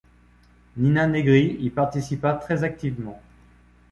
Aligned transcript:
Nina 0.77 1.05
Negri 1.05 1.57
y 1.59 1.69
participa 1.69 2.33
très 2.33 2.63
activement. 2.63 3.21